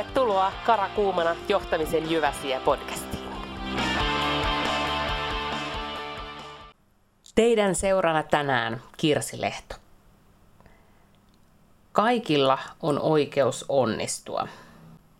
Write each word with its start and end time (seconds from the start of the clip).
Tervetuloa 0.00 0.52
Karakuumana 0.66 1.36
johtamisen 1.48 2.10
Jyväsiä 2.10 2.60
podcastiin. 2.60 3.24
Teidän 7.34 7.74
seurana 7.74 8.22
tänään 8.22 8.82
Kirsi 8.96 9.40
Lehto. 9.40 9.74
Kaikilla 11.92 12.58
on 12.82 13.00
oikeus 13.00 13.64
onnistua. 13.68 14.48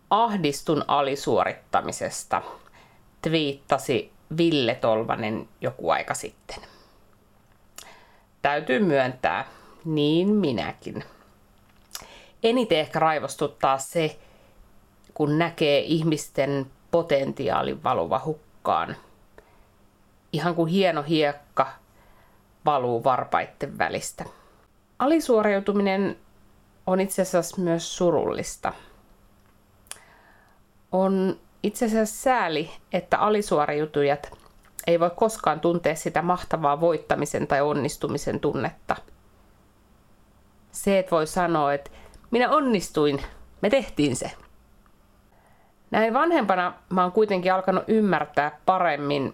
Ahdistun 0.09 0.85
alisuorittamisesta 0.87 2.41
twiittasi 3.21 4.11
Ville 4.37 4.75
Tolvanen 4.75 5.49
joku 5.61 5.89
aika 5.89 6.13
sitten. 6.13 6.59
Täytyy 8.41 8.79
myöntää, 8.79 9.45
niin 9.85 10.27
minäkin. 10.27 11.03
Eniten 12.43 12.79
ehkä 12.79 12.99
raivostuttaa 12.99 13.77
se, 13.77 14.19
kun 15.13 15.39
näkee 15.39 15.79
ihmisten 15.79 16.71
potentiaalin 16.91 17.83
valuva 17.83 18.21
hukkaan. 18.25 18.95
Ihan 20.33 20.55
kuin 20.55 20.71
hieno 20.71 21.03
hiekka 21.03 21.67
valuu 22.65 23.03
varpaitten 23.03 23.77
välistä. 23.77 24.25
Alisuoriutuminen 24.99 26.17
on 26.87 26.99
itse 26.99 27.21
asiassa 27.21 27.61
myös 27.61 27.97
surullista. 27.97 28.73
On 30.91 31.39
itse 31.63 31.85
asiassa 31.85 32.15
sääli, 32.15 32.71
että 32.93 33.17
alisuoriutujat 33.17 34.31
ei 34.87 34.99
voi 34.99 35.11
koskaan 35.15 35.59
tuntea 35.59 35.95
sitä 35.95 36.21
mahtavaa 36.21 36.81
voittamisen 36.81 37.47
tai 37.47 37.61
onnistumisen 37.61 38.39
tunnetta. 38.39 38.95
Se, 40.71 40.99
että 40.99 41.11
voi 41.11 41.27
sanoa, 41.27 41.73
että 41.73 41.91
minä 42.31 42.49
onnistuin, 42.49 43.23
me 43.61 43.69
tehtiin 43.69 44.15
se. 44.15 44.31
Näin 45.91 46.13
vanhempana 46.13 46.73
mä 46.89 47.01
oon 47.03 47.11
kuitenkin 47.11 47.53
alkanut 47.53 47.83
ymmärtää 47.87 48.59
paremmin 48.65 49.33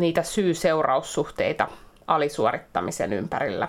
niitä 0.00 0.22
syy-seuraussuhteita 0.22 1.68
alisuorittamisen 2.06 3.12
ympärillä. 3.12 3.68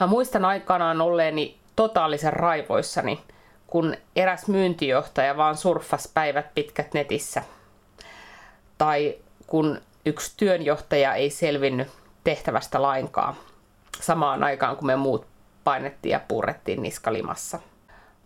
Mä 0.00 0.06
muistan 0.06 0.44
aikanaan 0.44 1.00
olleeni 1.00 1.58
totaalisen 1.76 2.32
raivoissani, 2.32 3.20
kun 3.66 3.96
eräs 4.16 4.48
myyntijohtaja 4.48 5.36
vaan 5.36 5.56
surffasi 5.56 6.10
päivät 6.14 6.54
pitkät 6.54 6.94
netissä. 6.94 7.42
Tai 8.78 9.18
kun 9.46 9.80
yksi 10.06 10.34
työnjohtaja 10.36 11.14
ei 11.14 11.30
selvinnyt 11.30 11.88
tehtävästä 12.24 12.82
lainkaan 12.82 13.34
samaan 14.00 14.44
aikaan, 14.44 14.76
kun 14.76 14.86
me 14.86 14.96
muut 14.96 15.26
painettiin 15.64 16.12
ja 16.12 16.20
purrettiin 16.28 16.82
niskalimassa. 16.82 17.58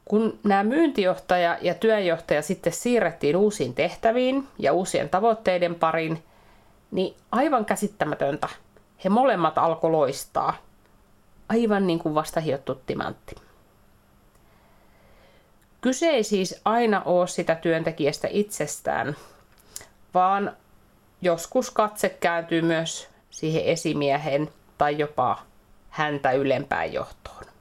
Kun 0.04 0.38
nämä 0.44 0.64
myyntijohtaja 0.64 1.58
ja 1.60 1.74
työnjohtaja 1.74 2.42
sitten 2.42 2.72
siirrettiin 2.72 3.36
uusiin 3.36 3.74
tehtäviin 3.74 4.48
ja 4.58 4.72
uusien 4.72 5.08
tavoitteiden 5.08 5.74
pariin, 5.74 6.22
niin 6.90 7.16
aivan 7.32 7.64
käsittämätöntä. 7.64 8.48
He 9.04 9.08
molemmat 9.08 9.58
alkoi 9.58 9.90
loistaa. 9.90 10.56
Aivan 11.48 11.86
niin 11.86 11.98
kuin 11.98 12.14
vasta 12.14 12.40
hiottu 12.40 12.74
timantti. 12.74 13.34
Kyse 15.80 16.06
ei 16.06 16.24
siis 16.24 16.60
aina 16.64 17.02
ole 17.02 17.26
sitä 17.26 17.54
työntekijästä 17.54 18.28
itsestään, 18.30 19.16
vaan 20.14 20.56
joskus 21.22 21.70
katse 21.70 22.08
kääntyy 22.08 22.62
myös 22.62 23.08
siihen 23.30 23.64
esimiehen 23.64 24.50
tai 24.78 24.98
jopa 24.98 25.38
häntä 25.90 26.32
ylempään 26.32 26.92
johtoon. 26.92 27.51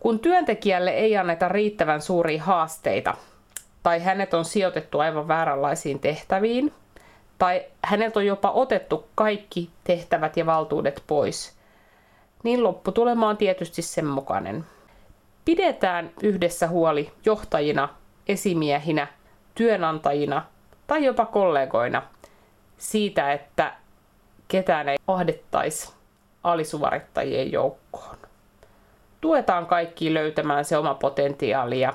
Kun 0.00 0.20
työntekijälle 0.20 0.90
ei 0.90 1.16
anneta 1.16 1.48
riittävän 1.48 2.02
suuria 2.02 2.42
haasteita, 2.42 3.14
tai 3.82 4.00
hänet 4.02 4.34
on 4.34 4.44
sijoitettu 4.44 4.98
aivan 4.98 5.28
vääränlaisiin 5.28 5.98
tehtäviin, 6.00 6.72
tai 7.38 7.64
häneltä 7.84 8.18
on 8.18 8.26
jopa 8.26 8.50
otettu 8.50 9.08
kaikki 9.14 9.70
tehtävät 9.84 10.36
ja 10.36 10.46
valtuudet 10.46 11.02
pois, 11.06 11.56
niin 12.42 12.64
lopputulema 12.64 13.28
on 13.28 13.36
tietysti 13.36 13.82
sen 13.82 14.06
mukainen. 14.06 14.64
Pidetään 15.44 16.10
yhdessä 16.22 16.68
huoli 16.68 17.12
johtajina, 17.24 17.88
esimiehinä, 18.28 19.06
työnantajina 19.54 20.42
tai 20.86 21.04
jopa 21.04 21.26
kollegoina 21.26 22.02
siitä, 22.78 23.32
että 23.32 23.72
ketään 24.48 24.88
ei 24.88 24.96
ahdettaisi 25.06 25.92
alisuorittajien 26.44 27.52
joukkoon 27.52 28.29
tuetaan 29.20 29.66
kaikki 29.66 30.14
löytämään 30.14 30.64
se 30.64 30.76
oma 30.76 30.94
potentiaali 30.94 31.80
ja 31.80 31.92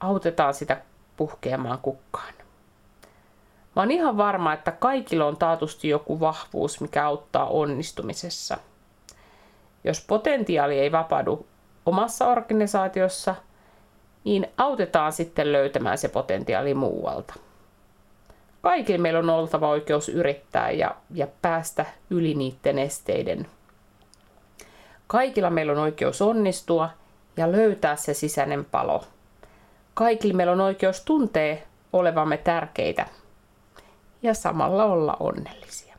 autetaan 0.00 0.54
sitä 0.54 0.80
puhkeamaan 1.16 1.78
kukkaan. 1.78 2.34
Mä 3.76 3.82
oon 3.82 3.90
ihan 3.90 4.16
varma, 4.16 4.52
että 4.52 4.72
kaikilla 4.72 5.26
on 5.26 5.36
taatusti 5.36 5.88
joku 5.88 6.20
vahvuus, 6.20 6.80
mikä 6.80 7.06
auttaa 7.06 7.46
onnistumisessa. 7.46 8.58
Jos 9.84 10.04
potentiaali 10.06 10.78
ei 10.78 10.92
vapaudu 10.92 11.46
omassa 11.86 12.28
organisaatiossa, 12.28 13.34
niin 14.24 14.46
autetaan 14.58 15.12
sitten 15.12 15.52
löytämään 15.52 15.98
se 15.98 16.08
potentiaali 16.08 16.74
muualta. 16.74 17.34
Kaikilla 18.62 19.02
meillä 19.02 19.18
on 19.18 19.30
oltava 19.30 19.68
oikeus 19.68 20.08
yrittää 20.08 20.70
ja, 20.70 20.96
ja 21.14 21.26
päästä 21.42 21.86
yli 22.10 22.34
niiden 22.34 22.78
esteiden 22.78 23.46
Kaikilla 25.06 25.50
meillä 25.50 25.72
on 25.72 25.78
oikeus 25.78 26.22
onnistua 26.22 26.90
ja 27.36 27.52
löytää 27.52 27.96
se 27.96 28.14
sisäinen 28.14 28.64
palo. 28.64 29.04
Kaikilla 29.94 30.34
meillä 30.34 30.52
on 30.52 30.60
oikeus 30.60 31.00
tuntea 31.00 31.56
olevamme 31.92 32.36
tärkeitä 32.36 33.06
ja 34.22 34.34
samalla 34.34 34.84
olla 34.84 35.16
onnellisia. 35.20 35.91